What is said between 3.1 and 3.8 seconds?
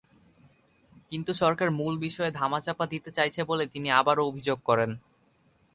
চাইছে বলে